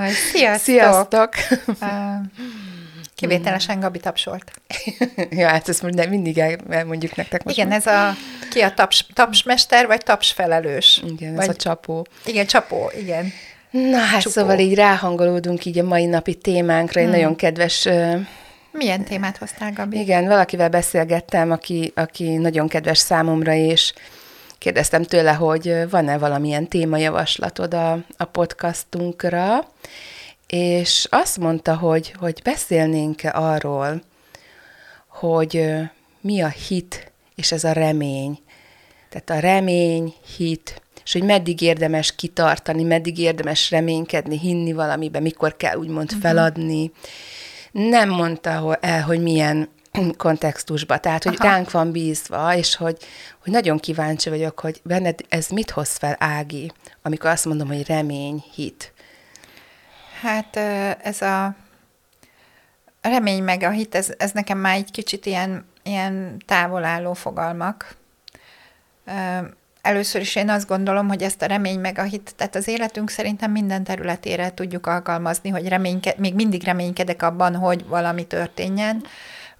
[0.00, 0.10] Jaj,
[0.56, 0.58] sziasztok!
[0.60, 1.34] Sziasztok!
[3.14, 4.52] Kivételesen Gabi tapsolt.
[5.30, 6.38] ja, hát ezt most mindig
[6.70, 7.56] elmondjuk nektek most.
[7.56, 7.76] Igen, már.
[7.78, 8.14] ez a,
[8.50, 11.02] ki a taps, tapsmester, vagy tapsfelelős?
[11.06, 12.06] Igen, vagy, ez a csapó.
[12.26, 13.32] Igen, csapó, igen.
[13.70, 14.34] Na hát Csupó.
[14.34, 17.14] szóval így ráhangolódunk így a mai napi témánkra, egy Hmm.
[17.14, 17.88] nagyon kedves,
[18.72, 19.98] Milyen témát hoztál, Gabi?
[19.98, 23.92] igen, valakivel beszélgettem, aki, aki nagyon kedves számomra, és
[24.62, 29.68] kérdeztem tőle, hogy van-e valamilyen témajavaslatod a, a podcastunkra,
[30.46, 34.02] és azt mondta, hogy, hogy beszélnénk arról,
[35.06, 35.70] hogy
[36.20, 38.38] mi a hit és ez a remény.
[39.08, 45.56] Tehát a remény, hit, és hogy meddig érdemes kitartani, meddig érdemes reménykedni, hinni valamiben, mikor
[45.56, 46.92] kell úgymond feladni.
[47.72, 49.68] Nem mondta el, hogy milyen
[50.16, 51.48] kontextusba, tehát, hogy Aha.
[51.48, 52.96] ránk van bízva, és hogy,
[53.42, 57.86] hogy nagyon kíváncsi vagyok, hogy benned ez mit hoz fel, Ági, amikor azt mondom, hogy
[57.86, 58.92] remény, hit.
[60.20, 60.56] Hát
[61.02, 61.54] ez a
[63.02, 67.96] remény meg a hit, ez, ez nekem már egy kicsit ilyen, ilyen távolálló fogalmak.
[69.82, 73.10] Először is én azt gondolom, hogy ezt a remény meg a hit, tehát az életünk
[73.10, 79.04] szerintem minden területére tudjuk alkalmazni, hogy reményke, még mindig reménykedek abban, hogy valami történjen,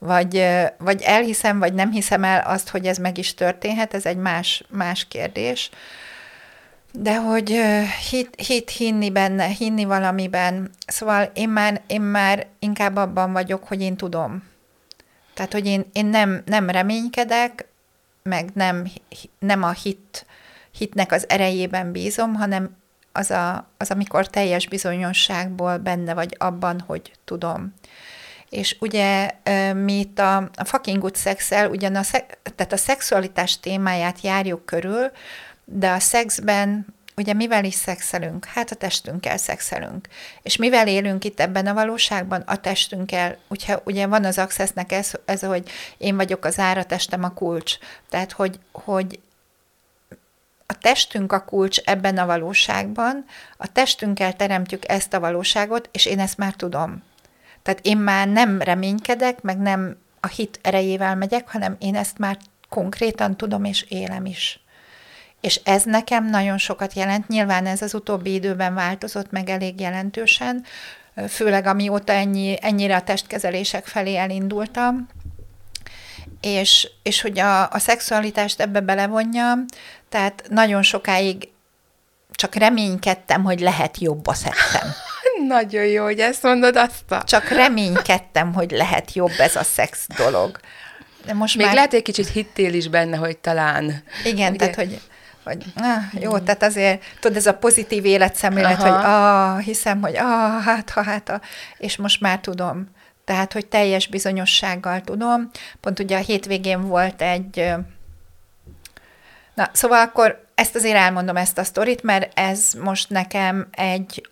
[0.05, 0.47] vagy,
[0.79, 4.65] vagy elhiszem, vagy nem hiszem el azt, hogy ez meg is történhet, ez egy más,
[4.69, 5.71] más kérdés.
[6.93, 7.61] De hogy
[8.11, 13.81] hit, hit hinni benne, hinni valamiben, szóval én már, én már inkább abban vagyok, hogy
[13.81, 14.43] én tudom.
[15.35, 17.67] Tehát, hogy én, én nem, nem reménykedek,
[18.23, 18.87] meg nem,
[19.39, 20.27] nem a hit,
[20.71, 22.77] hitnek az erejében bízom, hanem
[23.13, 27.75] az, a, az, amikor teljes bizonyosságból benne vagy abban, hogy tudom.
[28.53, 29.31] És ugye
[29.73, 32.03] mi itt a, a fucking good sex ugyan a,
[32.57, 35.11] tehát a szexualitás témáját járjuk körül,
[35.65, 36.87] de a szexben
[37.17, 38.45] ugye mivel is szexelünk?
[38.45, 40.09] Hát a testünkkel szexelünk.
[40.43, 42.41] És mivel élünk itt ebben a valóságban?
[42.41, 43.39] A testünkkel.
[43.49, 47.77] Ugye, ugye van az accessnek ez, ez, hogy én vagyok az ára, testem a kulcs.
[48.09, 49.21] Tehát, hogy, hogy
[50.67, 53.25] a testünk a kulcs ebben a valóságban,
[53.57, 57.03] a testünkkel teremtjük ezt a valóságot, és én ezt már tudom.
[57.63, 62.37] Tehát én már nem reménykedek, meg nem a hit erejével megyek, hanem én ezt már
[62.69, 64.61] konkrétan tudom és élem is.
[65.41, 67.29] És ez nekem nagyon sokat jelent.
[67.29, 70.65] Nyilván ez az utóbbi időben változott meg elég jelentősen,
[71.29, 75.09] főleg amióta ennyi, ennyire a testkezelések felé elindultam,
[76.41, 79.65] és, és hogy a, a szexualitást ebbe belevonjam,
[80.09, 81.49] tehát nagyon sokáig
[82.31, 84.89] csak reménykedtem, hogy lehet jobb a szexem.
[85.47, 87.23] Nagyon jó, hogy ezt mondod azt a...
[87.25, 90.61] Csak reménykedtem, hogy lehet jobb ez a szex dolog.
[91.27, 91.75] De most Még már...
[91.75, 94.03] lehet, hogy kicsit hittél is benne, hogy talán...
[94.25, 94.59] Igen, Ugye?
[94.59, 95.01] tehát, hogy,
[95.45, 98.91] hogy ah, jó, tehát azért, tudod, ez a pozitív életszemlélet, Aha.
[98.91, 101.41] hogy ah, hiszem, hogy ah, hát, ha, hát, ha,
[101.79, 102.89] és most már tudom.
[103.25, 105.51] Tehát, hogy teljes bizonyossággal tudom.
[105.81, 107.75] Pont ugye a hétvégén volt egy,
[109.55, 114.31] na, szóval akkor ezt azért elmondom ezt a sztorit, mert ez most nekem egy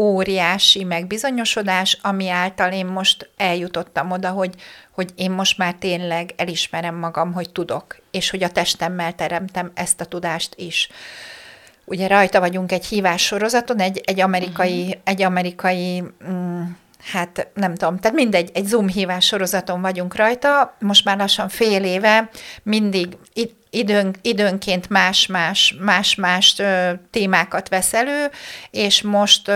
[0.00, 4.54] óriási megbizonyosodás, ami által én most eljutottam oda, hogy,
[4.90, 10.00] hogy én most már tényleg elismerem magam, hogy tudok, és hogy a testemmel teremtem ezt
[10.00, 10.88] a tudást is.
[11.84, 15.00] Ugye rajta vagyunk egy hívás sorozaton, egy, egy amerikai, uh-huh.
[15.04, 16.62] egy amerikai mm,
[17.12, 21.84] hát nem tudom, tehát mindegy, egy Zoom hívás sorozaton vagyunk rajta, most már lassan fél
[21.84, 22.28] éve,
[22.62, 26.62] mindig id- időn, időnként más-más, más-más
[27.10, 28.30] témákat vesz elő,
[28.70, 29.50] és most,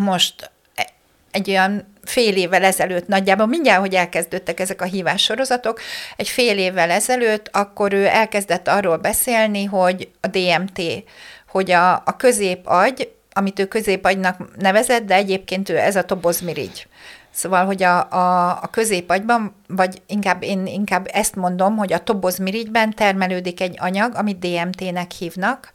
[0.00, 0.90] most e-
[1.30, 5.80] egy olyan fél évvel ezelőtt nagyjából, mindjárt, hogy elkezdődtek ezek a hívás sorozatok,
[6.16, 10.82] egy fél évvel ezelőtt, akkor ő elkezdett arról beszélni, hogy a DMT,
[11.48, 16.86] hogy a, a középagy, amit ő középagynak nevezett, de egyébként ő ez a tobozmirigy.
[17.32, 22.94] Szóval, hogy a, a, a középagyban, vagy inkább én inkább ezt mondom, hogy a tobozmirigyben
[22.94, 25.72] termelődik egy anyag, amit DMT-nek hívnak.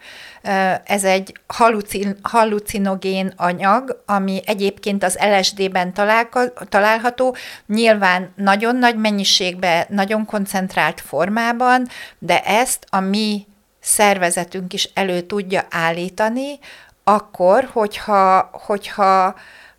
[0.83, 7.35] Ez egy halucin, halucinogén anyag, ami egyébként az LSD-ben találka, található,
[7.67, 11.87] nyilván nagyon nagy mennyiségben, nagyon koncentrált formában,
[12.19, 13.47] de ezt a mi
[13.79, 16.59] szervezetünk is elő tudja állítani,
[17.03, 19.35] akkor, hogyha, hogyha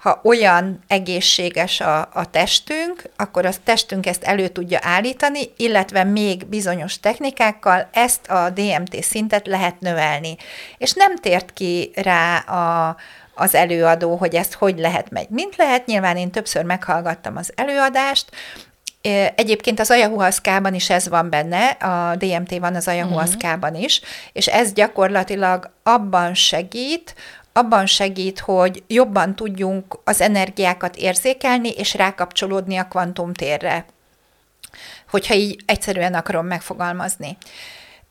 [0.07, 6.47] ha olyan egészséges a, a testünk, akkor a testünk ezt elő tudja állítani, illetve még
[6.47, 10.37] bizonyos technikákkal ezt a DMT szintet lehet növelni.
[10.79, 12.97] És nem tért ki rá a,
[13.35, 15.27] az előadó, hogy ezt hogy lehet meg.
[15.31, 18.31] Mint lehet, nyilván én többször meghallgattam az előadást,
[19.35, 24.01] Egyébként az ayahuaszkában is ez van benne, a DMT van az ayahuaszkában is,
[24.33, 27.15] és ez gyakorlatilag abban segít,
[27.57, 33.85] abban segít, hogy jobban tudjunk az energiákat érzékelni, és rákapcsolódni a kvantumtérre,
[35.11, 37.37] hogyha így egyszerűen akarom megfogalmazni.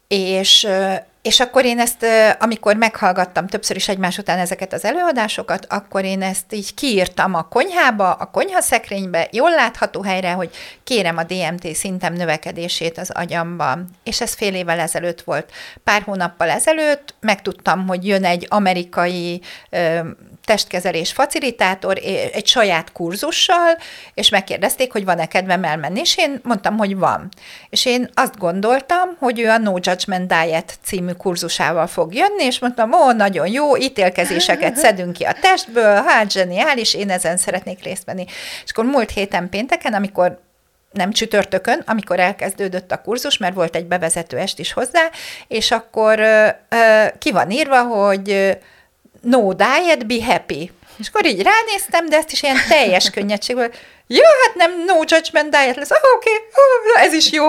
[0.07, 0.68] És
[1.25, 2.06] és akkor én ezt,
[2.39, 7.48] amikor meghallgattam többször is egymás után ezeket az előadásokat, akkor én ezt így kiírtam a
[7.48, 10.50] konyhába, a konyhaszekrénybe, jól látható helyre, hogy
[10.83, 13.89] kérem a DMT szintem növekedését az agyamban.
[14.04, 15.51] És ez fél évvel ezelőtt volt.
[15.83, 19.42] Pár hónappal ezelőtt megtudtam, hogy jön egy amerikai
[20.45, 21.98] testkezelés facilitátor
[22.33, 23.77] egy saját kurzussal,
[24.13, 27.30] és megkérdezték, hogy van-e kedvem elmenni, és én mondtam, hogy van.
[27.69, 32.59] És én azt gondoltam, hogy ő a No Judgment Diet című kurzusával fog jönni, és
[32.59, 38.06] mondtam, ó, nagyon jó, ítélkezéseket szedünk ki a testből, hát zseniális, én ezen szeretnék részt
[38.06, 38.25] venni.
[38.63, 40.39] És akkor múlt héten pénteken, amikor
[40.91, 45.09] nem csütörtökön, amikor elkezdődött a kurzus, mert volt egy bevezető est is hozzá,
[45.47, 48.57] és akkor ö, ö, ki van írva, hogy
[49.21, 50.71] no diet, be happy.
[50.97, 53.71] És akkor így ránéztem, de ezt is ilyen teljes könnyedségből,
[54.07, 57.45] jó, hát nem no judgment diet lesz, oh, oké, okay, oh, ez is jó.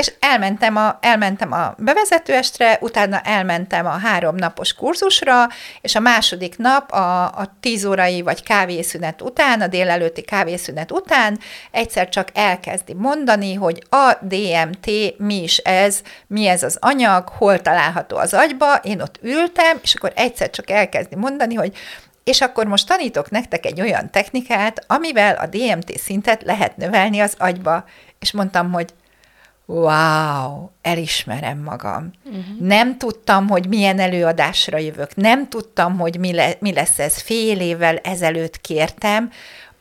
[0.00, 5.46] És elmentem a, elmentem a bevezetőestre, utána elmentem a három napos kurzusra,
[5.80, 11.38] és a második nap a, a tíz órai vagy kávészünet után, a délelőtti kávészünet után
[11.70, 17.60] egyszer csak elkezdi mondani, hogy a DMT mi is ez, mi ez az anyag, hol
[17.60, 21.76] található az agyba, én ott ültem, és akkor egyszer csak elkezdi mondani, hogy
[22.24, 27.34] és akkor most tanítok nektek egy olyan technikát, amivel a DMT szintet lehet növelni az
[27.38, 27.84] agyba.
[28.18, 28.92] És mondtam, hogy
[29.70, 32.10] wow, elismerem magam.
[32.24, 32.44] Uh-huh.
[32.60, 37.20] Nem tudtam, hogy milyen előadásra jövök, nem tudtam, hogy mi, le, mi lesz ez.
[37.20, 39.30] Fél évvel ezelőtt kértem,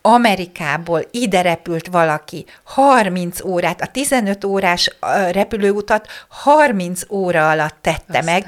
[0.02, 4.96] Amerikából ide repült valaki 30 órát, a 15 órás
[5.32, 8.24] repülőutat 30 óra alatt tette Aztán.
[8.24, 8.46] meg,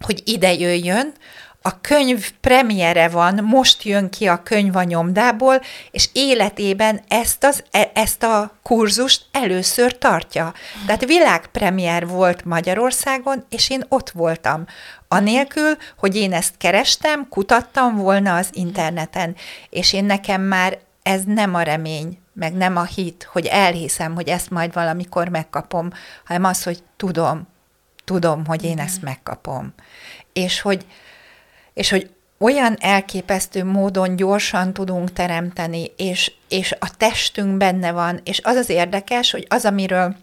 [0.00, 1.12] hogy ide jöjjön,
[1.62, 5.60] a könyv premiere van, most jön ki a könyv a nyomdából,
[5.90, 10.52] és életében ezt, az, e, ezt a kurzust először tartja.
[10.86, 14.64] Tehát világpremier volt Magyarországon, és én ott voltam.
[15.08, 19.36] Anélkül, hogy én ezt kerestem, kutattam volna az interneten,
[19.70, 24.28] és én nekem már ez nem a remény, meg nem a hit, hogy elhiszem, hogy
[24.28, 25.90] ezt majd valamikor megkapom,
[26.24, 27.48] hanem az, hogy tudom,
[28.04, 29.74] tudom, hogy én ezt megkapom.
[30.32, 30.86] És hogy,
[31.78, 38.40] és hogy olyan elképesztő módon gyorsan tudunk teremteni, és, és a testünk benne van, és
[38.42, 40.16] az az érdekes, hogy az, amiről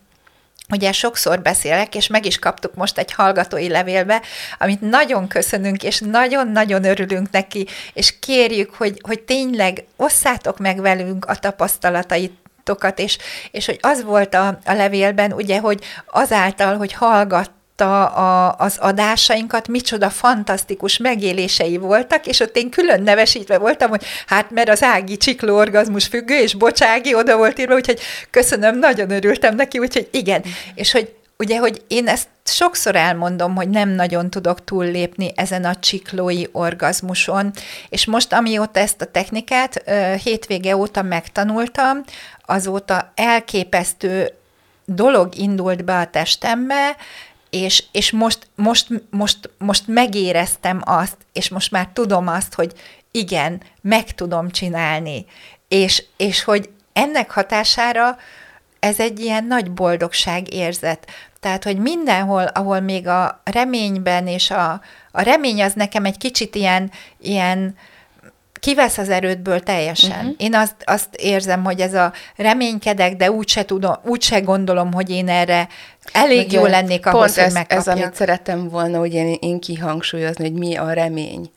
[0.70, 4.22] Ugye sokszor beszélek, és meg is kaptuk most egy hallgatói levélbe,
[4.60, 11.26] amit nagyon köszönünk, és nagyon-nagyon örülünk neki, és kérjük, hogy, hogy tényleg osszátok meg velünk
[11.26, 12.32] a tapasztalatait,
[12.96, 13.18] és,
[13.52, 17.52] és hogy az volt a, a levélben, ugye, hogy azáltal, hogy hallgat,
[17.82, 24.04] a, a, az adásainkat, micsoda fantasztikus megélései voltak, és ott én külön nevesítve voltam, hogy
[24.28, 29.12] hát mert az Ági csikló orgazmus függő, és Bocsági oda volt írva, úgyhogy köszönöm, nagyon
[29.12, 30.44] örültem neki, úgyhogy igen.
[30.76, 35.76] És hogy ugye, hogy én ezt sokszor elmondom, hogy nem nagyon tudok túllépni ezen a
[35.76, 37.52] csiklói orgazmuson,
[37.90, 39.84] és most amióta ezt a technikát
[40.24, 42.04] hétvége óta megtanultam,
[42.46, 44.34] azóta elképesztő
[44.86, 46.96] dolog indult be a testembe,
[47.56, 52.74] és, és most, most, most, most megéreztem azt, és most már tudom azt, hogy
[53.12, 55.26] igen, meg tudom csinálni,
[55.68, 58.18] és, és hogy ennek hatására
[58.80, 61.08] ez egy ilyen nagy boldogság érzet.
[61.40, 64.82] Tehát, hogy mindenhol, ahol még a reményben, és a,
[65.12, 67.76] a remény az nekem egy kicsit ilyen, ilyen
[68.66, 70.20] kivesz az erődből teljesen.
[70.20, 70.34] Uh-huh.
[70.38, 75.30] Én azt, azt érzem, hogy ez a reménykedek, de úgyse tudom, úgyse gondolom, hogy én
[75.30, 75.68] erre
[76.12, 77.88] elég jó lennék ahhoz, pont hogy ez, megkapjak.
[77.88, 81.52] ez, amit szerettem volna hogy én, én kihangsúlyozni, hogy mi a remény.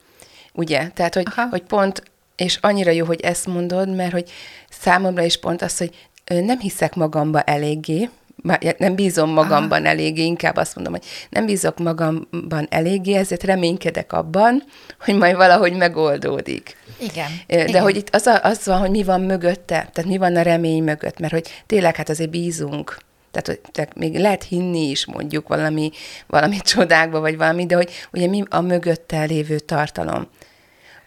[0.52, 0.88] Ugye?
[0.94, 2.02] Tehát, hogy, hogy pont,
[2.36, 4.30] és annyira jó, hogy ezt mondod, mert hogy
[4.70, 5.90] számomra is pont az, hogy
[6.26, 8.08] nem hiszek magamba eléggé,
[8.78, 9.90] nem bízom magamban Aha.
[9.90, 14.62] eléggé, inkább azt mondom, hogy nem bízok magamban eléggé, ezért reménykedek abban,
[15.00, 16.76] hogy majd valahogy megoldódik.
[16.98, 17.30] Igen.
[17.46, 17.82] De igen.
[17.82, 20.82] hogy itt az, a, az van, hogy mi van mögötte, tehát mi van a remény
[20.82, 22.98] mögött, mert hogy tényleg hát azért bízunk,
[23.30, 25.90] tehát, hogy tehát még lehet hinni is mondjuk valami,
[26.26, 30.28] valami csodákba, vagy valami, de hogy ugye mi a mögötte lévő tartalom.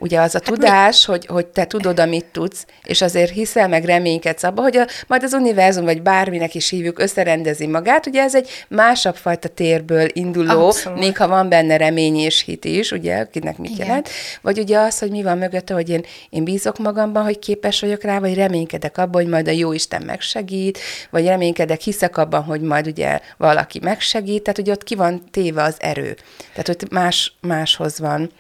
[0.02, 1.14] Ugye az a hát tudás, mi?
[1.14, 5.24] hogy, hogy te tudod, amit tudsz, és azért hiszel, meg reménykedsz abba, hogy a, majd
[5.24, 10.68] az univerzum, vagy bárminek is hívjuk, összerendezi magát, ugye ez egy másabb fajta térből induló,
[10.68, 11.00] Abszolút.
[11.00, 13.86] még ha van benne remény és hit is, ugye, akinek mit Igen.
[13.86, 14.10] jelent,
[14.42, 18.04] vagy ugye az, hogy mi van mögötte, hogy én, én bízok magamban, hogy képes vagyok
[18.04, 20.80] rá, vagy reménykedek abban, hogy majd a jó Isten megsegít,
[21.10, 25.64] vagy reménykedek, hiszek abban, hogy majd ugye valaki megsegít, tehát ugye ott ki van téve
[25.64, 26.16] az erő.
[26.54, 28.32] Tehát hogy más, máshoz van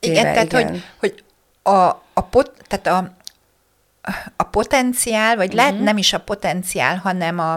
[0.00, 0.68] téve, igen, tehát igen.
[0.70, 1.24] hogy, hogy
[1.62, 3.16] a, a, pot, tehát a,
[4.36, 5.60] a potenciál, vagy uh-huh.
[5.60, 5.84] lehet mhm.
[5.84, 7.52] nem is a potenciál, hanem a,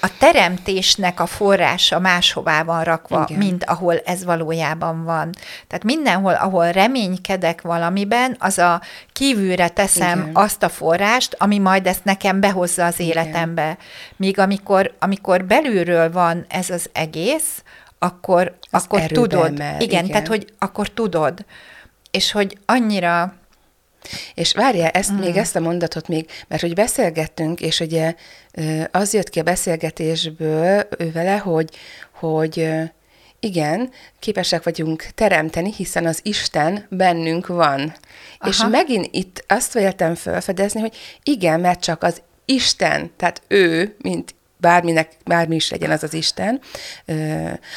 [0.00, 3.38] a teremtésnek a forrása máshová van rakva, Igen.
[3.38, 5.30] mint ahol ez valójában van.
[5.66, 8.80] Tehát mindenhol, ahol reménykedek valamiben, az a
[9.12, 10.30] kívülre teszem Igen.
[10.34, 13.62] azt a forrást, ami majd ezt nekem behozza az életembe.
[13.62, 13.76] Igen.
[14.16, 17.62] Míg amikor, amikor belülről van ez az egész,
[17.98, 19.60] akkor, az akkor tudod.
[19.60, 21.44] Emel, igen, igen, tehát hogy akkor tudod.
[22.10, 23.34] És hogy annyira
[24.34, 25.18] és várjál, ezt mm.
[25.18, 28.14] még ezt a mondatot még, mert hogy beszélgettünk, és ugye
[28.90, 31.70] az jött ki a beszélgetésből ő vele, hogy,
[32.10, 32.68] hogy
[33.40, 37.94] igen, képesek vagyunk teremteni, hiszen az Isten bennünk van.
[38.38, 38.50] Aha.
[38.50, 44.34] És megint itt azt véltem felfedezni, hogy igen, mert csak az Isten, tehát ő, mint
[44.66, 46.60] bárminek, bármi is legyen az az Isten,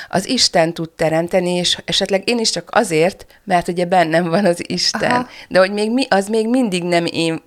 [0.09, 4.69] az Isten tud teremteni, és esetleg én is csak azért, mert ugye bennem van az
[4.69, 5.27] Isten, Aha.
[5.49, 7.41] de hogy még mi, az még mindig nem én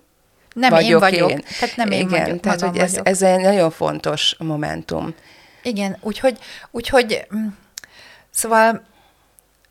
[0.54, 1.44] nem vagyok én vagyok, én.
[1.61, 3.08] tehát nem én Igen, vagyok, tehát hogy ez, vagyok.
[3.08, 5.14] ez egy nagyon fontos momentum.
[5.62, 6.38] Igen, úgyhogy,
[6.70, 7.46] úgyhogy mm,
[8.30, 8.82] szóval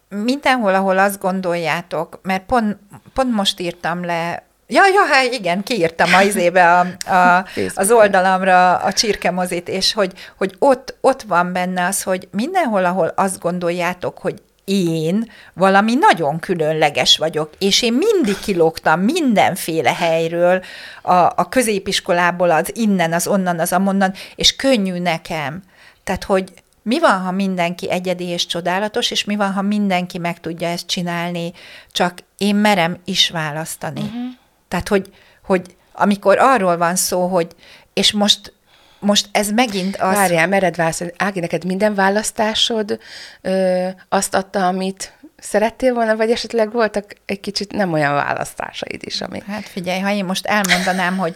[0.09, 2.77] mindenhol, ahol azt gondoljátok, mert pont,
[3.13, 8.75] pont most írtam le Ja, ja, hát igen, kiírtam a izébe a, a, az oldalamra
[8.75, 14.17] a csirkemozit, és hogy, hogy ott, ott van benne az, hogy mindenhol, ahol azt gondoljátok,
[14.17, 20.63] hogy én valami nagyon különleges vagyok, és én mindig kilógtam mindenféle helyről,
[21.01, 25.61] a, a középiskolából, az innen, az onnan, az amonnan, és könnyű nekem.
[26.03, 30.39] Tehát, hogy mi van, ha mindenki egyedi és csodálatos, és mi van, ha mindenki meg
[30.39, 31.53] tudja ezt csinálni,
[31.91, 34.01] csak én merem is választani.
[34.01, 34.39] Uh-huh.
[34.71, 35.13] Tehát, hogy,
[35.43, 37.47] hogy amikor arról van szó, hogy
[37.93, 38.53] és most
[38.99, 40.15] most ez megint az...
[40.15, 41.13] Várjál, mered válaszolni.
[41.17, 42.99] Ági, neked minden választásod
[43.41, 49.21] ö, azt adta, amit szerettél volna, vagy esetleg voltak egy kicsit nem olyan választásaid is,
[49.21, 49.43] amik...
[49.43, 51.35] Hát figyelj, ha én most elmondanám, hogy...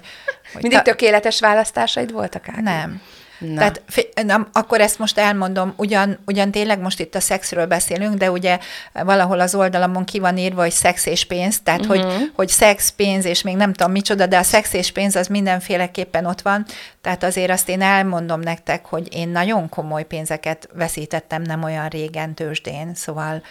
[0.53, 0.83] hogy Mindig ta...
[0.83, 2.61] tökéletes választásaid voltak, Ági?
[2.61, 3.01] Nem.
[3.39, 3.57] Na.
[3.57, 3.81] Tehát
[4.23, 8.59] na, akkor ezt most elmondom, ugyan, ugyan tényleg most itt a szexről beszélünk, de ugye
[8.93, 11.95] valahol az oldalamon ki van írva, hogy szex és pénz, tehát uh-huh.
[11.95, 12.23] hogy, mhm.
[12.35, 16.25] hogy szex, pénz, és még nem tudom micsoda, de a szex és pénz az mindenféleképpen
[16.25, 16.65] ott van,
[17.01, 22.33] tehát azért azt én elmondom nektek, hogy én nagyon komoly pénzeket veszítettem nem olyan régen
[22.33, 23.41] tőzsdén, szóval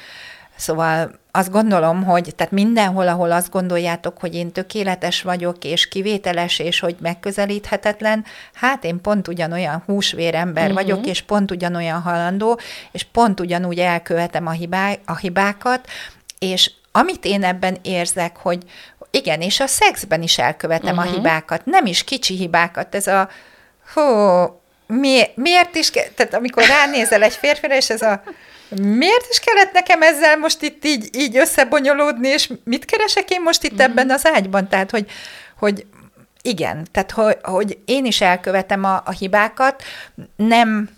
[0.57, 6.59] Szóval azt gondolom, hogy tehát mindenhol, ahol azt gondoljátok, hogy én tökéletes vagyok, és kivételes,
[6.59, 10.83] és hogy megközelíthetetlen, hát én pont ugyanolyan húsvérember uh-huh.
[10.83, 12.61] vagyok, és pont ugyanolyan halandó,
[12.93, 15.89] és pont ugyanúgy elkövetem a, hibá, a hibákat,
[16.39, 18.63] és amit én ebben érzek, hogy
[19.11, 21.13] igen, és a szexben is elkövetem uh-huh.
[21.13, 23.29] a hibákat, nem is kicsi hibákat, ez a
[23.95, 24.01] hú,
[24.99, 28.23] mi, miért is, tehát amikor ránézel egy férfire, és ez a
[28.69, 33.63] miért is kellett nekem ezzel most itt így, így összebonyolódni, és mit keresek én most
[33.63, 33.81] itt mm-hmm.
[33.81, 34.69] ebben az ágyban?
[34.69, 35.11] Tehát, hogy,
[35.59, 35.87] hogy
[36.43, 39.83] igen, tehát hogy, hogy én is elkövetem a, a hibákat,
[40.37, 40.89] nem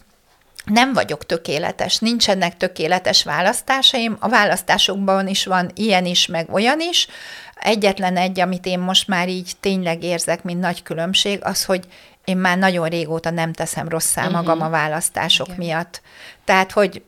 [0.65, 7.07] nem vagyok tökéletes, nincsenek tökéletes választásaim, a választásokban is van ilyen is, meg olyan is.
[7.55, 11.85] Egyetlen egy, amit én most már így tényleg érzek, mint nagy különbség, az, hogy
[12.27, 14.37] én már nagyon régóta nem teszem rosszá uh-huh.
[14.37, 15.59] magam a választások Igen.
[15.59, 16.01] miatt.
[16.45, 17.03] Tehát, hogy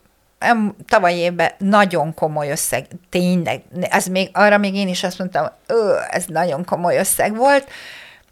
[0.87, 5.47] tavaly évben nagyon komoly összeg, tényleg, ez még, arra még én is azt mondtam,
[6.11, 7.71] ez nagyon komoly összeg volt,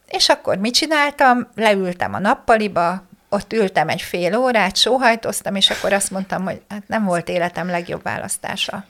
[0.07, 1.49] és akkor mit csináltam?
[1.55, 6.88] Leültem a nappaliba, ott ültem egy fél órát, sóhajtoztam, és akkor azt mondtam, hogy hát
[6.88, 8.85] nem volt életem legjobb választása.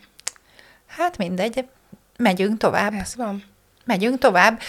[0.86, 1.68] Hát mindegy,
[2.16, 2.92] megyünk tovább.
[2.92, 3.44] Ez van.
[3.84, 4.60] Megyünk tovább.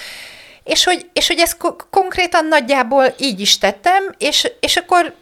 [0.68, 1.58] És hogy, és hogy ezt
[1.90, 5.16] konkrétan nagyjából így is tettem, és, és akkor,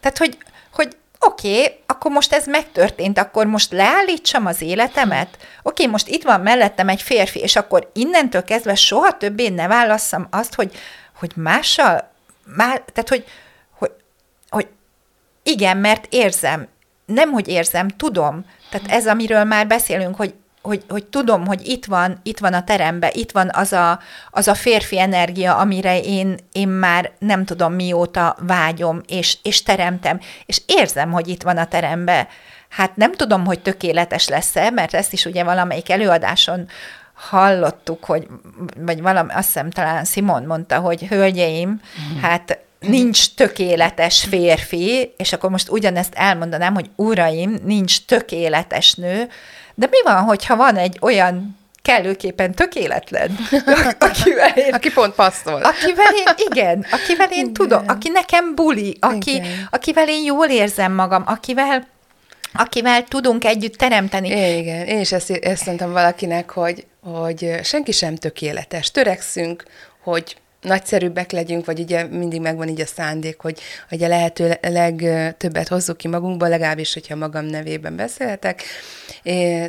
[0.00, 0.38] tehát hogy,
[0.72, 5.28] hogy oké, okay, akkor most ez megtörtént, akkor most leállítsam az életemet?
[5.30, 9.66] Oké, okay, most itt van mellettem egy férfi, és akkor innentől kezdve soha többé ne
[9.66, 10.76] válasszam azt, hogy,
[11.18, 12.10] hogy mással,
[12.56, 13.24] már, tehát hogy,
[13.78, 13.92] hogy,
[14.48, 14.68] hogy
[15.42, 16.68] igen, mert érzem,
[17.06, 18.44] nem, hogy érzem, tudom.
[18.70, 20.34] Tehát ez, amiről már beszélünk, hogy
[20.64, 24.48] hogy, hogy tudom, hogy itt van, itt van a terembe, itt van az a, az
[24.48, 30.62] a férfi energia, amire én, én már nem tudom mióta vágyom, és, és teremtem, és
[30.66, 32.28] érzem, hogy itt van a terembe.
[32.68, 36.68] hát nem tudom, hogy tökéletes lesz-e, mert ezt is ugye valamelyik előadáson
[37.14, 38.26] hallottuk, hogy,
[38.76, 42.20] vagy valami, azt hiszem talán Simon mondta, hogy hölgyeim, mm.
[42.20, 49.28] hát nincs tökéletes férfi, és akkor most ugyanezt elmondanám, hogy uraim, nincs tökéletes nő,
[49.74, 53.36] de mi van, hogyha van egy olyan kellőképpen tökéletlen,
[53.98, 55.62] akivel én, Aki pont passzol.
[55.62, 57.52] Akivel én, igen, akivel én igen.
[57.52, 61.86] tudom, aki nekem buli, aki, akivel én jól érzem magam, akivel
[62.56, 64.28] akivel tudunk együtt teremteni.
[64.58, 68.90] Igen, én is ezt, ezt mondtam valakinek, hogy, hogy senki sem tökéletes.
[68.90, 69.62] Törekszünk,
[70.02, 75.68] hogy nagyszerűbbek legyünk, vagy ugye mindig megvan így a szándék, hogy, hogy a lehető legtöbbet
[75.68, 78.62] hozzuk ki magunkból, legalábbis, hogyha magam nevében beszélhetek,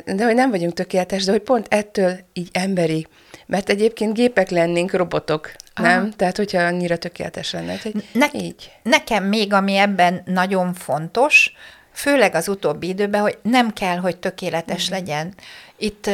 [0.06, 3.08] de hogy nem vagyunk tökéletes, de hogy pont ettől így emberi,
[3.46, 5.88] mert egyébként gépek lennénk, robotok, Aha.
[5.88, 6.12] nem?
[6.12, 8.72] Tehát, hogyha annyira tökéletes lenne, hogy ne, így.
[8.84, 11.54] Nekem még, ami ebben nagyon fontos,
[11.94, 14.94] főleg az utóbbi időben, hogy nem kell, hogy tökéletes mm.
[14.94, 15.34] legyen.
[15.78, 16.10] Itt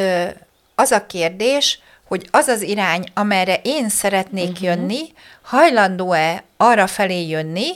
[0.75, 1.79] az a kérdés,
[2.11, 4.63] hogy az az irány, amerre én szeretnék uh-huh.
[4.63, 4.99] jönni,
[5.41, 7.69] hajlandó-e arra felé jönni,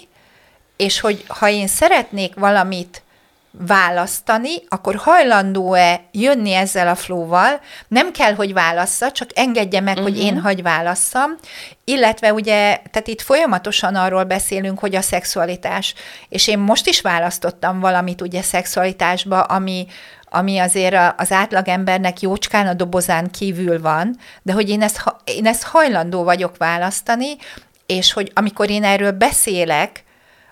[0.78, 3.04] és hogy ha én szeretnék valamit
[3.52, 10.12] választani, akkor hajlandó-e jönni ezzel a flóval, nem kell, hogy válassza, csak engedje meg, uh-huh.
[10.12, 10.44] hogy én mhm.
[10.44, 11.36] hagy válasszam,
[11.84, 15.94] illetve ugye, tehát itt folyamatosan arról beszélünk, hogy a szexualitás,
[16.30, 19.88] és én most is választottam valamit ugye szexualitásba, ami,
[20.36, 25.64] ami azért az átlagembernek jócskán a dobozán kívül van, de hogy én ezt, én ezt
[25.64, 27.36] hajlandó vagyok választani,
[27.86, 30.04] és hogy amikor én erről beszélek,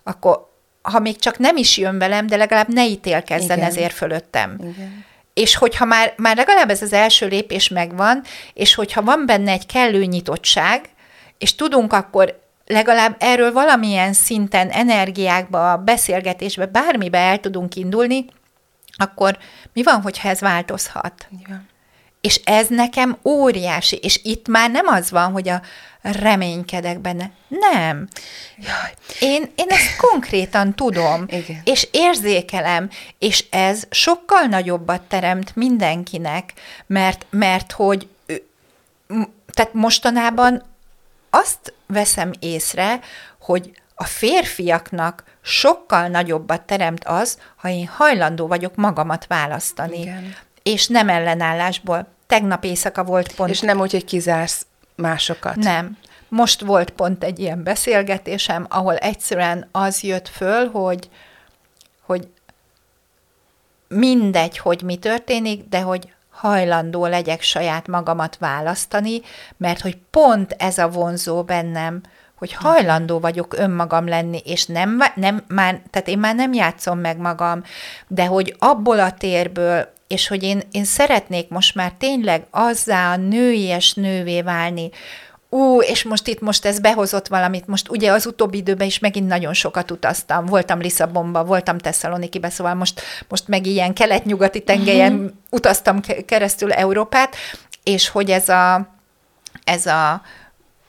[0.04, 3.70] akkor ha még csak nem is jön velem, de legalább ne ítélkezzen Igen.
[3.70, 4.58] ezért fölöttem.
[4.60, 5.06] Igen.
[5.34, 8.24] És hogyha már, már legalább ez az első lépés megvan,
[8.54, 10.90] és hogyha van benne egy kellő nyitottság,
[11.38, 18.26] és tudunk akkor legalább erről valamilyen szinten, energiákba, beszélgetésbe, bármibe el tudunk indulni,
[18.98, 19.38] akkor
[19.74, 21.28] mi van, hogyha ez változhat?
[21.42, 21.68] Igen.
[22.22, 25.62] És ez nekem óriási, és itt már nem az van, hogy a
[26.02, 27.32] reménykedek benne.
[27.48, 28.08] Nem.
[28.58, 28.94] Jaj.
[29.20, 31.62] Én, én ezt konkrétan tudom, Igen.
[31.64, 32.90] és érzékelem,
[33.20, 36.54] és ez sokkal nagyobbat teremt mindenkinek,
[36.88, 38.08] mert, mert hogy
[39.54, 40.64] tehát mostanában
[41.30, 43.00] azt veszem észre,
[43.40, 50.00] hogy a férfiaknak sokkal nagyobbat teremt az, ha én hajlandó vagyok magamat választani.
[50.00, 50.36] Igen.
[50.64, 52.08] És nem ellenállásból.
[52.28, 53.50] Tegnap éjszaka volt pont.
[53.50, 55.56] És nem úgy, hogy kizársz másokat.
[55.56, 55.98] Nem.
[56.28, 61.10] Most volt pont egy ilyen beszélgetésem, ahol egyszerűen az jött föl, hogy,
[62.02, 62.28] hogy
[63.88, 69.22] mindegy, hogy mi történik, de hogy hajlandó legyek saját magamat választani,
[69.58, 72.02] mert hogy pont ez a vonzó bennem,
[72.36, 77.18] hogy hajlandó vagyok önmagam lenni, és nem, nem már, tehát én már nem játszom meg
[77.18, 77.64] magam,
[78.08, 83.16] de hogy abból a térből, és hogy én, én szeretnék most már tényleg azzá a
[83.16, 84.90] nőies nővé válni,
[85.54, 89.28] ú, és most itt most ez behozott valamit, most ugye az utóbbi időben is megint
[89.28, 95.32] nagyon sokat utaztam, voltam Lisszabonba, voltam Tesszalonikibe, szóval most, most meg ilyen kelet-nyugati tengelyen uh-huh.
[95.50, 97.36] utaztam keresztül Európát,
[97.84, 98.88] és hogy ez a,
[99.64, 100.22] ez a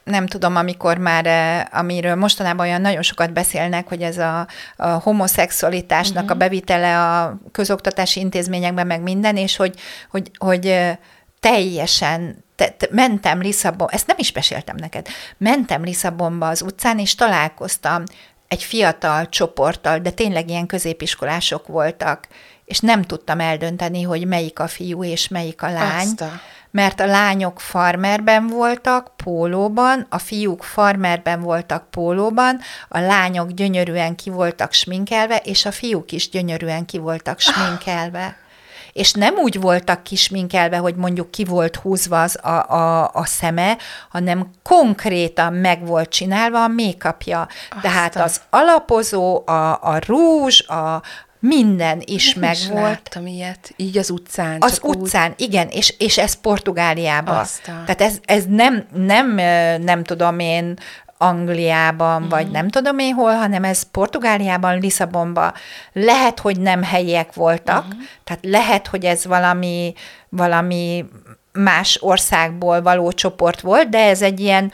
[0.05, 4.87] nem tudom, amikor már, eh, amiről mostanában olyan nagyon sokat beszélnek, hogy ez a, a
[4.89, 6.31] homoszexualitásnak uh-huh.
[6.31, 9.75] a bevitele a közoktatási intézményekben, meg minden, és hogy,
[10.11, 10.97] hogy, hogy eh,
[11.41, 17.15] teljesen te, te, mentem Lisszabon, ezt nem is meséltem neked, mentem Lisszabonba az utcán, és
[17.15, 18.03] találkoztam
[18.49, 22.29] egy fiatal csoporttal, de tényleg ilyen középiskolások voltak,
[22.65, 26.07] és nem tudtam eldönteni, hogy melyik a fiú és melyik a lány.
[26.07, 26.41] Azta
[26.75, 34.31] mert a lányok farmerben voltak, pólóban, a fiúk farmerben voltak pólóban, a lányok gyönyörűen ki
[34.31, 38.37] voltak sminkelve, és a fiúk is gyönyörűen ki voltak sminkelve.
[38.93, 43.77] És nem úgy voltak kisminkelve, hogy mondjuk ki volt húzva az a, a, a szeme,
[44.09, 47.49] hanem konkrétan meg volt csinálva a make-upja.
[47.83, 51.03] Tehát az alapozó, a, a rúzs, a,
[51.47, 52.83] minden is meg volt.
[52.83, 54.57] láttam ilyet, így az utcán.
[54.61, 55.41] Az utcán, úgy...
[55.41, 57.37] igen, és, és ez Portugáliában.
[57.37, 57.85] Aztán.
[57.85, 59.35] Tehát ez, ez nem, nem,
[59.83, 60.75] nem tudom én,
[61.19, 62.31] Angliában, uh-huh.
[62.31, 65.53] vagy nem tudom én hol, hanem ez Portugáliában, Lisszabonban.
[65.93, 68.03] Lehet, hogy nem helyiek voltak, uh-huh.
[68.25, 69.95] tehát lehet, hogy ez valami,
[70.29, 71.05] valami
[71.53, 74.73] más országból való csoport volt, de ez egy ilyen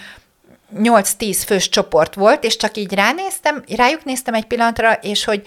[0.76, 5.42] 8-10 fős csoport volt, és csak így ránéztem, rájuk néztem egy pillanatra, és hogy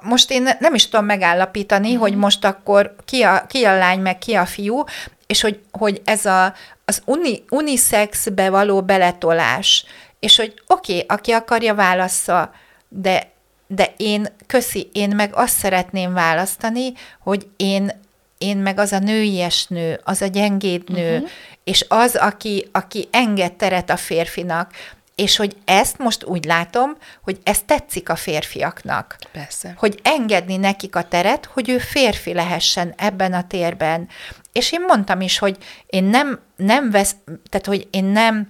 [0.00, 1.98] most én nem is tudom megállapítani, mm.
[1.98, 4.84] hogy most akkor ki a, ki a lány, meg ki a fiú,
[5.26, 9.84] és hogy, hogy ez a, az uni, unisexbe való beletolás,
[10.18, 12.50] és hogy oké, okay, aki akarja válassza,
[12.88, 13.36] de
[13.70, 17.92] de én, köszi, én meg azt szeretném választani, hogy én
[18.38, 21.28] én meg az a nőies nő, az a gyengéd nő, uh-huh.
[21.64, 24.72] és az, aki, aki enged teret a férfinak,
[25.18, 29.16] és hogy ezt most úgy látom, hogy ez tetszik a férfiaknak.
[29.32, 29.74] Persze.
[29.76, 34.08] Hogy engedni nekik a teret, hogy ő férfi lehessen ebben a térben.
[34.52, 37.16] És én mondtam is, hogy én nem, nem vesz,
[37.48, 38.48] tehát hogy én nem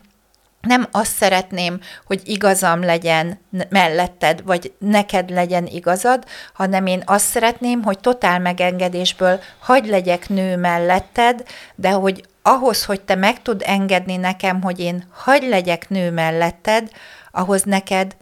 [0.60, 7.82] nem azt szeretném, hogy igazam legyen melletted, vagy neked legyen igazad, hanem én azt szeretném,
[7.82, 11.42] hogy totál megengedésből hagy legyek nő melletted,
[11.74, 16.90] de hogy ahhoz, hogy te meg tud engedni nekem, hogy én hagy legyek nő melletted,
[17.30, 18.16] ahhoz neked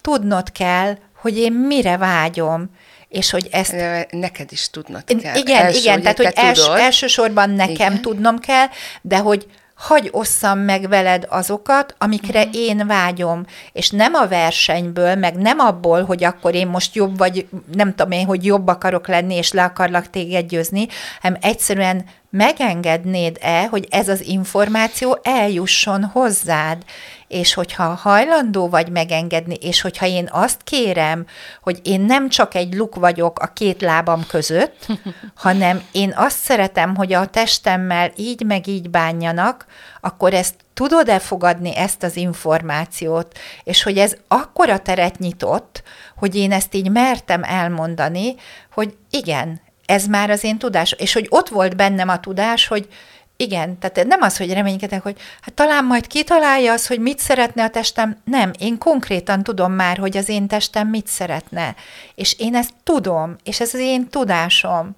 [0.00, 2.70] tudnod kell, hogy én mire vágyom,
[3.08, 3.74] és hogy ezt...
[4.10, 5.36] Neked is tudnod kell.
[5.36, 8.02] Igen, Első, igen, tehát hogy els, elsősorban nekem igen.
[8.02, 8.66] tudnom kell,
[9.02, 9.46] de hogy
[9.80, 12.56] hagy osszam meg veled azokat, amikre uh-huh.
[12.56, 17.46] én vágyom, és nem a versenyből, meg nem abból, hogy akkor én most jobb vagy,
[17.72, 20.86] nem tudom én, hogy jobb akarok lenni, és le akarlak téged győzni,
[21.20, 26.84] hanem egyszerűen megengednéd-e, hogy ez az információ eljusson hozzád,
[27.28, 31.26] és hogyha hajlandó vagy megengedni, és hogyha én azt kérem,
[31.62, 34.86] hogy én nem csak egy luk vagyok a két lábam között,
[35.34, 39.66] hanem én azt szeretem, hogy a testemmel így meg így bánjanak,
[40.00, 45.82] akkor ezt tudod-e fogadni ezt az információt, és hogy ez akkora teret nyitott,
[46.16, 48.34] hogy én ezt így mertem elmondani,
[48.70, 49.60] hogy igen,
[49.90, 52.88] ez már az én tudás, és hogy ott volt bennem a tudás, hogy
[53.36, 57.64] igen, tehát nem az, hogy reménykedek, hogy hát talán majd kitalálja az, hogy mit szeretne
[57.64, 58.16] a testem.
[58.24, 61.74] Nem, én konkrétan tudom már, hogy az én testem mit szeretne.
[62.14, 64.94] És én ezt tudom, és ez az én tudásom.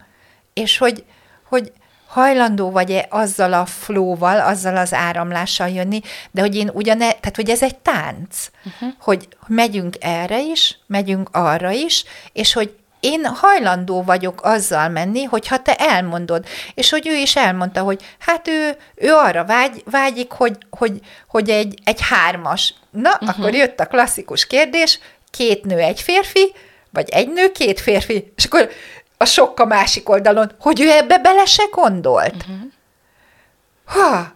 [0.52, 1.04] És hogy,
[1.48, 1.72] hogy
[2.06, 6.00] hajlandó vagy-e azzal a flóval, azzal az áramlással jönni,
[6.30, 8.88] de hogy én ugyane, tehát hogy ez egy tánc, uh-huh.
[9.00, 15.62] hogy megyünk erre is, megyünk arra is, és hogy én hajlandó vagyok azzal menni, hogyha
[15.62, 16.46] te elmondod.
[16.74, 21.50] És hogy ő is elmondta, hogy hát ő, ő arra vágy, vágyik, hogy, hogy, hogy
[21.50, 22.74] egy, egy hármas.
[22.90, 23.28] Na, uh-huh.
[23.28, 24.98] akkor jött a klasszikus kérdés,
[25.30, 26.52] két nő, egy férfi,
[26.90, 28.70] vagy egy nő, két férfi, és akkor
[29.16, 32.34] a sok a másik oldalon, hogy ő ebbe bele se gondolt.
[32.34, 32.70] Uh-huh.
[33.84, 34.34] Ha,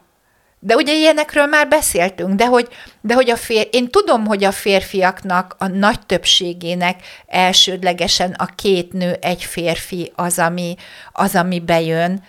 [0.66, 2.68] de ugye ilyenekről már beszéltünk, de hogy,
[3.00, 8.92] de hogy a fér, én tudom, hogy a férfiaknak a nagy többségének elsődlegesen a két
[8.92, 10.76] nő, egy férfi az, ami,
[11.12, 12.24] az, ami bejön,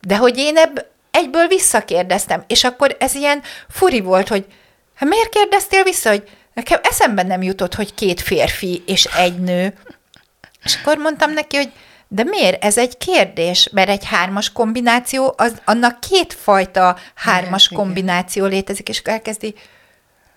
[0.00, 4.44] de hogy én ebb, egyből visszakérdeztem, és akkor ez ilyen furi volt, hogy
[4.94, 9.74] hát miért kérdeztél vissza, hogy nekem eszembe nem jutott, hogy két férfi és egy nő.
[10.64, 11.72] És akkor mondtam neki, hogy
[12.08, 12.64] de miért?
[12.64, 18.56] Ez egy kérdés, mert egy hármas kombináció, az, annak kétfajta hármas Igen, kombináció igen.
[18.56, 19.54] létezik, és elkezdi,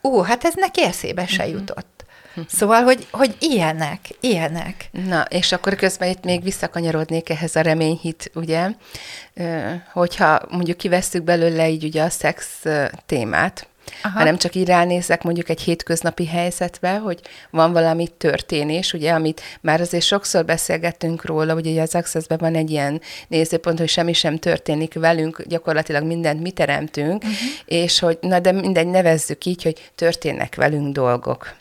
[0.01, 1.59] ú, hát ez neki eszébe se uh-huh.
[1.59, 1.99] jutott.
[2.47, 4.89] Szóval, hogy, hogy ilyenek, ilyenek.
[4.91, 8.69] Na, és akkor közben itt még visszakanyarodnék ehhez a reményhit, ugye,
[9.93, 12.63] hogyha mondjuk kivesszük belőle így ugye a szex
[13.05, 13.67] témát,
[14.01, 14.17] Aha.
[14.17, 19.81] hanem csak így ránézek mondjuk egy hétköznapi helyzetbe, hogy van valami történés, ugye, amit már
[19.81, 24.93] azért sokszor beszélgettünk róla, ugye az access van egy ilyen nézőpont, hogy semmi sem történik
[24.93, 27.37] velünk, gyakorlatilag mindent mi teremtünk, uh-huh.
[27.65, 31.55] és hogy, na de mindegy, nevezzük így, hogy történnek velünk dolgok.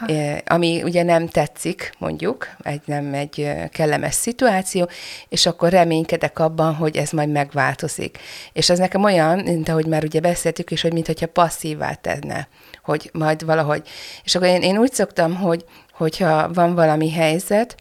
[0.00, 0.36] Aha.
[0.46, 4.88] ami ugye nem tetszik, mondjuk, egy nem egy kellemes szituáció,
[5.28, 8.18] és akkor reménykedek abban, hogy ez majd megváltozik.
[8.52, 12.48] És ez nekem olyan, mint ahogy már ugye beszéltük is, hogy mintha passzívá tenne,
[12.82, 13.88] hogy majd valahogy.
[14.24, 17.76] És akkor én, én úgy szoktam, hogy hogyha van valami helyzet,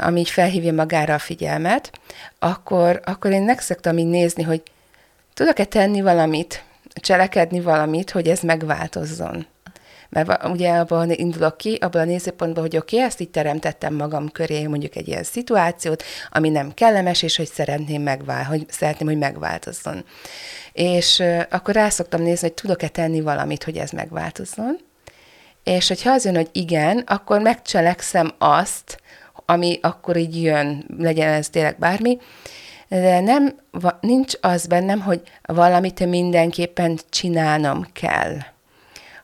[0.00, 1.90] ami így felhívja magára a figyelmet,
[2.38, 4.62] akkor, akkor én megszoktam így nézni, hogy
[5.34, 9.46] tudok-e tenni valamit, cselekedni valamit, hogy ez megváltozzon.
[10.12, 14.28] Mert ugye abban indulok ki, abban a nézőpontban, hogy oké, okay, ezt így teremtettem magam
[14.28, 19.18] köré, mondjuk egy ilyen szituációt, ami nem kellemes, és hogy szeretném, megvál, hogy szeretném, hogy
[19.18, 20.04] megváltozzon.
[20.72, 24.78] És akkor rá szoktam nézni, hogy tudok-e tenni valamit, hogy ez megváltozzon.
[25.64, 29.00] És hogyha az jön, hogy igen, akkor megcselekszem azt,
[29.46, 32.18] ami akkor így jön, legyen ez tényleg bármi,
[32.88, 33.54] de nem,
[34.00, 38.36] nincs az bennem, hogy valamit mindenképpen csinálnom kell,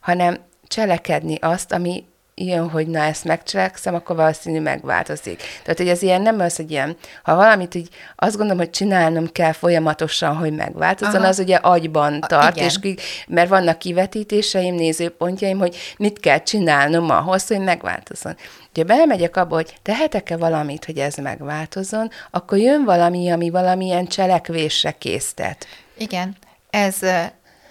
[0.01, 2.05] hanem cselekedni azt, ami
[2.45, 5.43] jön, hogy na ezt megcselekszem, akkor valószínű megváltozik.
[5.63, 9.33] Tehát, hogy ez ilyen nem az, hogy ilyen, ha valamit így azt gondolom, hogy csinálnom
[9.33, 11.29] kell folyamatosan, hogy megváltozzon, Aha.
[11.29, 17.11] az ugye agyban tart, A, és ki, mert vannak kivetítéseim, nézőpontjaim, hogy mit kell csinálnom
[17.11, 18.37] ahhoz, hogy megváltozzon.
[18.71, 24.91] Ugye belemegyek abba, hogy tehetek-e valamit, hogy ez megváltozzon, akkor jön valami, ami valamilyen cselekvésre
[24.91, 25.67] késztet.
[25.97, 26.37] Igen,
[26.71, 26.97] ez,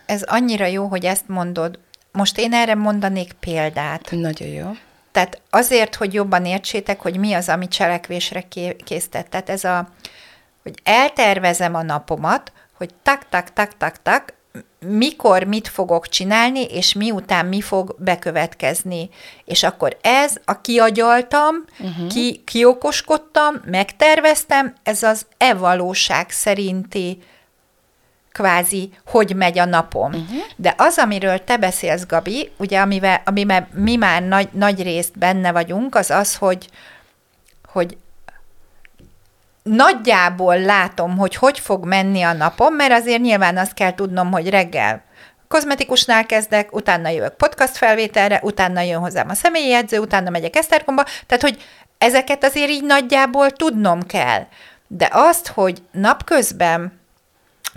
[0.05, 1.79] ez annyira jó, hogy ezt mondod,
[2.17, 4.11] most én erre mondanék példát.
[4.11, 4.71] Nagyon jó.
[5.11, 9.29] tehát azért, hogy jobban értsétek, hogy mi az, ami cselekvésre ké- késztet.
[9.29, 9.89] Tehát ez a,
[10.63, 14.33] hogy eltervezem a napomat, hogy tak, tak, tak, tak, tak,
[14.79, 19.09] mikor mit fogok csinálni, és miután mi fog bekövetkezni.
[19.45, 22.07] És akkor ez, a kiagyaltam, uh-huh.
[22.07, 27.19] ki, kiokoskodtam, megterveztem, ez az e-valóság szerinti
[28.37, 30.09] kvázi, hogy megy a napom.
[30.09, 30.43] Uh-huh.
[30.55, 35.51] De az, amiről te beszélsz, Gabi, ugye amivel, amivel mi már nagy, nagy részt benne
[35.51, 36.69] vagyunk, az az, hogy,
[37.65, 37.97] hogy
[39.63, 44.49] nagyjából látom, hogy hogy fog menni a napom, mert azért nyilván azt kell tudnom, hogy
[44.49, 45.05] reggel
[45.47, 51.03] kozmetikusnál kezdek, utána jövök podcast felvételre, utána jön hozzám a személyi edző, utána megyek Eszterkomba,
[51.25, 51.63] tehát hogy
[51.97, 54.45] ezeket azért így nagyjából tudnom kell.
[54.87, 56.99] De azt, hogy napközben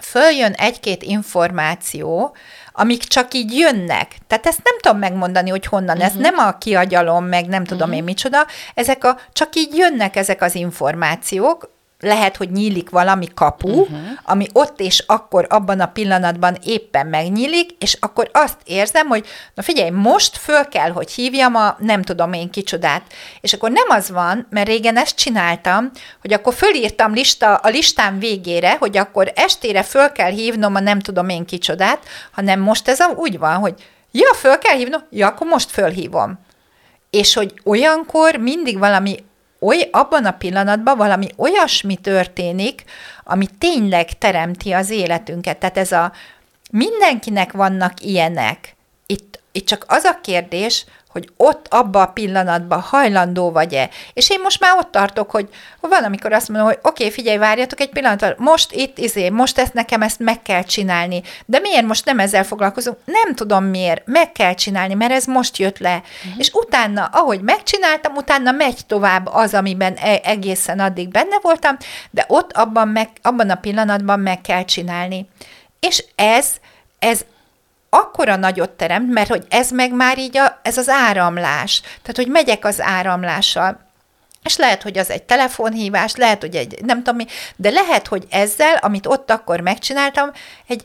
[0.01, 2.37] följön egy-két információ,
[2.73, 4.17] amik csak így jönnek.
[4.27, 5.97] Tehát ezt nem tudom megmondani, hogy honnan.
[5.97, 6.05] Uh-huh.
[6.05, 6.23] Ez mhm.
[6.23, 7.97] nem a kiagyalom, meg nem tudom uh-huh.
[7.97, 8.47] én micsoda.
[8.75, 13.99] Ezek a, csak így jönnek ezek az információk, lehet, hogy nyílik valami kapu, uh-huh.
[14.25, 19.63] ami ott és akkor abban a pillanatban éppen megnyílik, és akkor azt érzem, hogy na
[19.63, 23.03] figyelj, most föl kell, hogy hívjam a nem tudom én kicsodát.
[23.41, 28.19] És akkor nem az van, mert régen ezt csináltam, hogy akkor fölírtam lista, a listám
[28.19, 31.99] végére, hogy akkor estére föl kell hívnom a nem tudom én kicsodát,
[32.31, 33.75] hanem most ez úgy van, hogy
[34.11, 36.39] ja, föl kell hívnom, ja, akkor most fölhívom.
[37.11, 39.17] És hogy olyankor mindig valami
[39.61, 42.85] oly, abban a pillanatban valami olyasmi történik,
[43.25, 45.59] ami tényleg teremti az életünket.
[45.59, 46.12] Tehát ez a
[46.70, 48.77] mindenkinek vannak ilyenek.
[49.07, 53.90] Itt, itt csak az a kérdés, hogy ott abba a pillanatban hajlandó vagy-e.
[54.12, 55.49] És én most már ott tartok, hogy
[55.81, 59.59] van, amikor azt mondom, hogy oké, okay, figyelj, várjatok egy pillanat, most itt, izé, most
[59.59, 61.23] ezt nekem ezt meg kell csinálni.
[61.46, 62.96] De miért most nem ezzel foglalkozunk?
[63.05, 65.94] Nem tudom miért, meg kell csinálni, mert ez most jött le.
[65.94, 66.38] Uh-huh.
[66.38, 71.77] És utána, ahogy megcsináltam, utána megy tovább az, amiben e- egészen addig benne voltam,
[72.11, 75.29] de ott abban, meg, abban a pillanatban meg kell csinálni.
[75.81, 76.46] És ez,
[76.99, 77.25] ez
[77.90, 81.81] akkora nagyot teremt, mert hogy ez meg már így a, ez az áramlás.
[81.81, 83.88] Tehát, hogy megyek az áramlással.
[84.44, 87.26] És lehet, hogy az egy telefonhívás, lehet, hogy egy nem tudom mi,
[87.57, 90.31] de lehet, hogy ezzel, amit ott akkor megcsináltam,
[90.66, 90.85] egy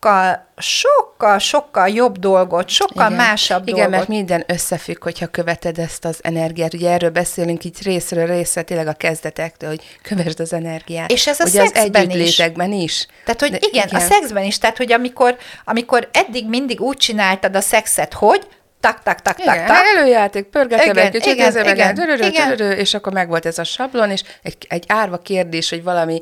[0.00, 3.26] sokkal, sokkal, sokkal jobb dolgot, sokkal Igen.
[3.26, 3.90] másabb Igen, dolgot.
[3.96, 6.74] mert minden összefügg, hogyha követed ezt az energiát.
[6.74, 11.10] Ugye erről beszélünk így részről részre, tényleg a kezdetektől, hogy kövesd az energiát.
[11.10, 12.14] És ez a Ugye az szexben is.
[12.16, 13.06] együttlétekben is.
[13.24, 16.96] Tehát, hogy De igen, igen, a szexben is, tehát, hogy amikor, amikor eddig mindig úgy
[16.96, 18.46] csináltad a szexet, hogy
[18.80, 22.48] tak, tak, tak, Igen, tak, tak, előjáték, pörgetem kicsit, igen, meg igen, dörörö, igen.
[22.48, 26.20] dörörö, és akkor megvolt ez a sablon, és egy, egy árva kérdés, hogy valami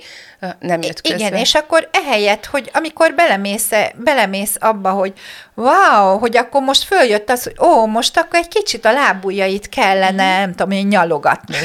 [0.61, 1.17] nem jött közbe.
[1.19, 5.13] Igen, és akkor ehelyett, hogy amikor belemész, belemész abba, hogy
[5.55, 10.31] wow, hogy akkor most följött az, hogy ó, most akkor egy kicsit a lábujjait kellene,
[10.33, 10.41] Mhm.
[10.41, 11.57] nem tudom én, nyalogatni.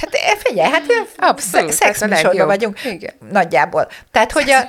[0.00, 0.82] Hát eh, figyelj, hát
[1.16, 2.48] Abszolút, szex ez a műsorban legjobb.
[2.48, 2.84] vagyunk.
[2.84, 3.14] Igen.
[3.30, 3.88] Nagyjából.
[4.12, 4.64] Tehát, hogy a,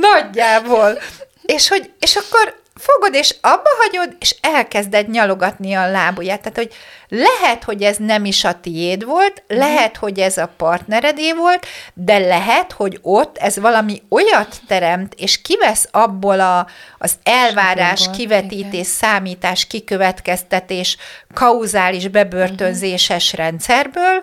[0.00, 0.98] nagyjából.
[1.42, 6.40] És, hogy, és akkor fogod, és abba hagyod, és elkezded nyalogatni a lábujját.
[6.40, 6.72] Tehát, hogy
[7.08, 9.58] lehet, hogy ez nem is a tiéd volt, Mhm.
[9.58, 15.42] lehet, hogy ez a partneredé volt, de lehet, hogy ott ez valami olyat teremt, és
[15.42, 16.66] kivesz abból a,
[16.98, 18.84] az elvárás, kivetítés, igen.
[18.84, 20.96] számítás, kikövetkeztetés,
[21.34, 23.40] kauzális bebörtönzéses Mhm.
[23.42, 24.22] rendszerből,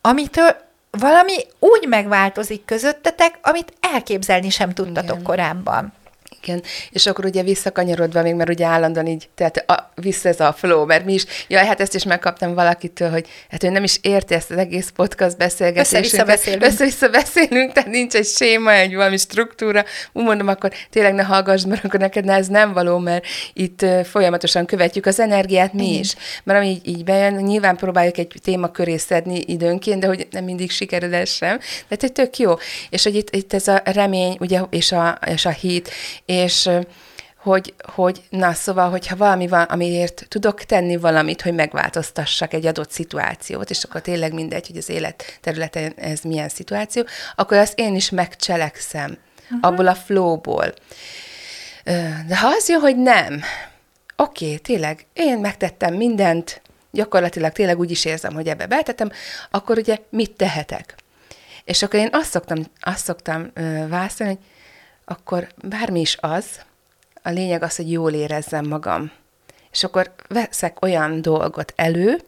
[0.00, 0.56] amitől
[0.90, 5.22] valami úgy megváltozik közöttetek, amit elképzelni sem tudtatok Igen.
[5.22, 5.92] korábban.
[6.46, 10.52] Igen, és akkor ugye visszakanyarodva még, mert ugye állandóan így, tehát a, vissza ez a
[10.52, 13.98] flow, mert mi is, jaj, hát ezt is megkaptam valakitől, hogy hát ő nem is
[14.02, 16.04] érti ezt az egész podcast beszélgetésünket.
[16.04, 16.62] Össze-vissza beszélünk.
[16.62, 19.84] Össze-vissza beszélünk, tehát nincs egy séma, egy valami struktúra.
[20.12, 24.66] Úgy mondom, akkor tényleg ne hallgass, mert akkor neked ez nem való, mert itt folyamatosan
[24.66, 26.00] követjük az energiát mi Igen.
[26.00, 26.14] is.
[26.44, 30.44] Mert ami így, így bejön, nyilván próbáljuk egy téma köré szedni időnként, de hogy nem
[30.44, 31.58] mindig sikerül ez sem.
[31.58, 32.54] Tehát hogy tök jó.
[32.90, 35.90] És hogy itt, itt ez a remény, ugye, és a, és a hit,
[36.34, 36.70] és
[37.44, 42.90] hogy, hogy, na szóval, hogyha valami van, amiért tudok tenni valamit, hogy megváltoztassak egy adott
[42.90, 47.94] szituációt, és akkor tényleg mindegy, hogy az élet területen ez milyen szituáció, akkor azt én
[47.94, 49.58] is megcselekszem uh-huh.
[49.60, 50.74] abból a flowból.
[52.26, 53.42] De ha az jön, hogy nem,
[54.16, 59.10] oké, okay, tényleg, én megtettem mindent, gyakorlatilag tényleg úgy is érzem, hogy ebbe betettem,
[59.50, 60.94] akkor ugye mit tehetek?
[61.64, 63.52] És akkor én azt szoktam, azt szoktam
[63.88, 64.42] válaszolni, hogy
[65.04, 66.44] akkor bármi is az,
[67.22, 69.12] a lényeg az, hogy jól érezzem magam.
[69.72, 72.20] És akkor veszek olyan dolgot elő,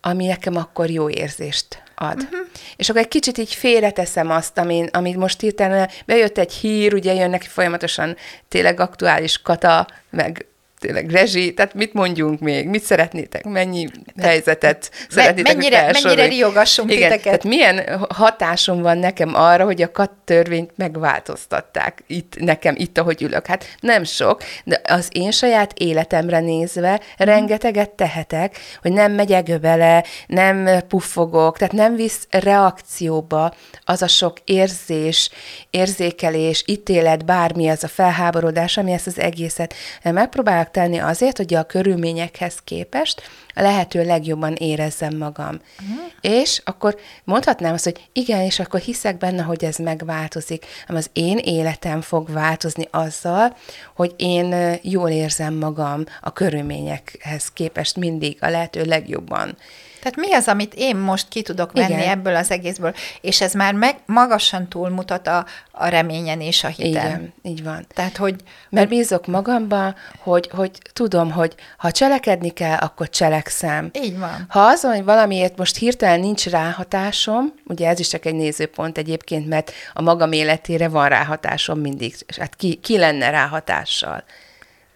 [0.00, 2.22] ami nekem akkor jó érzést ad.
[2.22, 2.38] Uh-huh.
[2.76, 7.14] És akkor egy kicsit így félreteszem azt, amin, amit most hirtelen bejött egy hír, ugye
[7.14, 8.16] jönnek folyamatosan
[8.48, 10.46] tényleg aktuális kata, meg
[10.84, 13.88] tényleg rezsi, tehát mit mondjunk még, mit szeretnétek, mennyi
[14.22, 16.20] helyzetet szeretnétek, mennyire, hogy felsoroljuk?
[16.20, 17.24] mennyire riogassunk Igen, titeket?
[17.24, 23.22] tehát milyen hatásom van nekem arra, hogy a kat törvényt megváltoztatták itt, nekem itt, ahogy
[23.22, 23.46] ülök.
[23.46, 30.04] Hát nem sok, de az én saját életemre nézve rengeteget tehetek, hogy nem megyek bele,
[30.26, 35.30] nem puffogok, tehát nem visz reakcióba az a sok érzés,
[35.70, 41.62] érzékelés, ítélet, bármi az a felháborodás, ami ezt az egészet megpróbálok tenni azért, hogy a
[41.62, 43.22] körülményekhez képest
[43.54, 45.60] a lehető legjobban érezzem magam.
[45.80, 46.04] Uh-huh.
[46.20, 51.10] És akkor mondhatnám azt, hogy igen, és akkor hiszek benne, hogy ez megváltozik, hanem az
[51.12, 53.56] én életem fog változni azzal,
[53.94, 59.56] hogy én jól érzem magam a körülményekhez képest mindig a lehető legjobban.
[60.04, 62.08] Tehát mi az, amit én most ki tudok venni Igen.
[62.08, 62.94] ebből az egészből?
[63.20, 67.06] És ez már meg, magasan túlmutat a, a reményen és a hiten.
[67.06, 67.86] Igen, így van.
[67.94, 68.34] Tehát, hogy
[68.70, 73.90] Mert bízok magamba, hogy, hogy tudom, hogy ha cselekedni kell, akkor cselekszem.
[73.92, 74.44] így van.
[74.48, 79.48] Ha azon, hogy valamiért most hirtelen nincs ráhatásom, ugye ez is csak egy nézőpont egyébként,
[79.48, 84.24] mert a magam életére van ráhatásom mindig, hát ki, ki lenne ráhatással?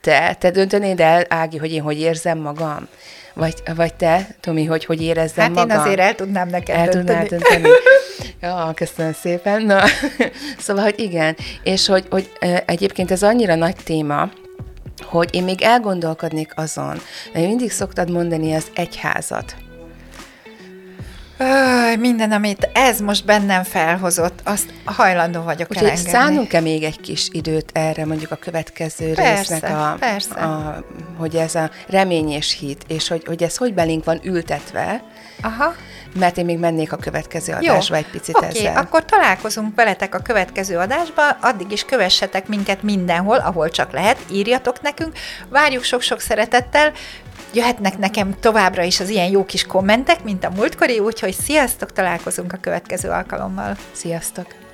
[0.08, 2.88] Te, te döntenéd el, Ági, hogy én hogy érzem magam?
[3.34, 5.70] Vagy, vagy te, Tomi, hogy hogy érezzem Hát magam?
[5.70, 7.62] én azért el tudnám neked El tudnál dönteni.
[7.62, 7.74] dönteni.
[8.42, 9.62] Ja, köszönöm szépen.
[9.62, 9.82] Na,
[10.58, 12.30] szóval, hogy igen, és hogy, hogy
[12.66, 14.30] egyébként ez annyira nagy téma,
[15.04, 17.00] hogy én még elgondolkodnék azon,
[17.32, 19.54] mert mindig szoktad mondani az egyházat.
[21.38, 26.10] Öj, minden, amit ez most bennem felhozott, azt hajlandó vagyok Úgyhogy elengedni.
[26.10, 30.34] szánunk-e még egy kis időt erre, mondjuk a következő Persze, résznek, a, persze.
[30.34, 30.84] A,
[31.16, 35.02] hogy ez a remény és hit, és hogy, hogy ez hogy belénk van ültetve,
[35.42, 35.74] Aha.
[36.18, 38.76] mert én még mennék a következő Jó, adásba egy picit Oké, ezzel.
[38.76, 44.80] akkor találkozunk veletek a következő adásba, addig is kövessetek minket mindenhol, ahol csak lehet, írjatok
[44.80, 45.12] nekünk,
[45.48, 46.92] várjuk sok-sok szeretettel,
[47.52, 52.52] jöhetnek nekem továbbra is az ilyen jó kis kommentek, mint a múltkori, úgyhogy sziasztok, találkozunk
[52.52, 53.76] a következő alkalommal.
[53.92, 54.67] Sziasztok!